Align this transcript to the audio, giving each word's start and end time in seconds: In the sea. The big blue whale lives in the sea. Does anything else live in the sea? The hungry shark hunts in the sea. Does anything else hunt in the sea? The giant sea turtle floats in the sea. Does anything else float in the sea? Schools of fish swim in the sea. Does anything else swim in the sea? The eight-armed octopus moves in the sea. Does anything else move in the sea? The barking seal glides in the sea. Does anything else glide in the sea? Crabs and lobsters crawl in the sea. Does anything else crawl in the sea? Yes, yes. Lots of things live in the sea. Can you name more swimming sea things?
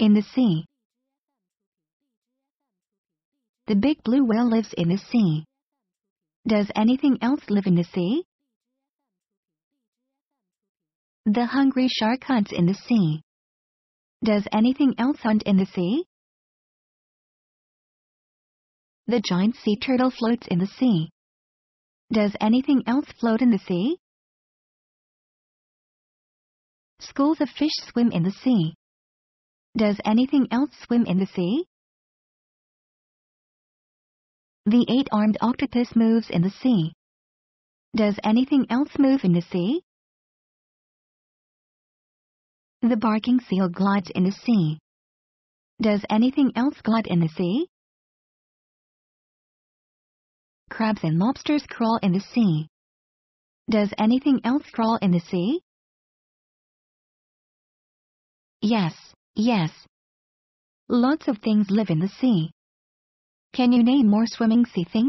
In 0.00 0.14
the 0.14 0.22
sea. 0.22 0.64
The 3.66 3.74
big 3.74 4.02
blue 4.02 4.24
whale 4.24 4.48
lives 4.48 4.72
in 4.72 4.88
the 4.88 4.96
sea. 4.96 5.44
Does 6.48 6.70
anything 6.74 7.18
else 7.20 7.42
live 7.50 7.66
in 7.66 7.74
the 7.74 7.84
sea? 7.84 8.24
The 11.26 11.44
hungry 11.44 11.86
shark 11.88 12.24
hunts 12.24 12.50
in 12.50 12.64
the 12.64 12.72
sea. 12.72 13.20
Does 14.24 14.48
anything 14.50 14.94
else 14.96 15.18
hunt 15.20 15.42
in 15.42 15.58
the 15.58 15.66
sea? 15.66 16.04
The 19.06 19.20
giant 19.20 19.56
sea 19.56 19.76
turtle 19.76 20.10
floats 20.10 20.46
in 20.50 20.60
the 20.60 20.66
sea. 20.66 21.10
Does 22.10 22.34
anything 22.40 22.84
else 22.86 23.06
float 23.20 23.42
in 23.42 23.50
the 23.50 23.58
sea? 23.58 23.98
Schools 27.00 27.42
of 27.42 27.50
fish 27.50 27.76
swim 27.90 28.10
in 28.12 28.22
the 28.22 28.30
sea. 28.30 28.74
Does 29.76 30.00
anything 30.04 30.48
else 30.50 30.70
swim 30.84 31.06
in 31.06 31.18
the 31.18 31.26
sea? 31.26 31.64
The 34.66 34.84
eight-armed 34.88 35.38
octopus 35.40 35.94
moves 35.94 36.28
in 36.28 36.42
the 36.42 36.50
sea. 36.50 36.92
Does 37.94 38.18
anything 38.22 38.66
else 38.68 38.90
move 38.98 39.24
in 39.24 39.32
the 39.32 39.42
sea? 39.42 39.82
The 42.82 42.96
barking 42.96 43.40
seal 43.40 43.68
glides 43.68 44.10
in 44.14 44.24
the 44.24 44.32
sea. 44.32 44.78
Does 45.80 46.04
anything 46.10 46.52
else 46.56 46.80
glide 46.82 47.06
in 47.06 47.20
the 47.20 47.28
sea? 47.28 47.66
Crabs 50.70 51.02
and 51.02 51.18
lobsters 51.18 51.64
crawl 51.68 51.98
in 52.02 52.12
the 52.12 52.20
sea. 52.20 52.68
Does 53.68 53.92
anything 53.98 54.40
else 54.44 54.64
crawl 54.72 54.98
in 55.00 55.10
the 55.10 55.20
sea? 55.20 55.60
Yes, 58.62 58.94
yes. 59.34 59.70
Lots 60.88 61.28
of 61.28 61.38
things 61.38 61.66
live 61.70 61.90
in 61.90 62.00
the 62.00 62.08
sea. 62.20 62.50
Can 63.52 63.72
you 63.72 63.82
name 63.82 64.08
more 64.08 64.26
swimming 64.26 64.64
sea 64.66 64.84
things? 64.84 65.08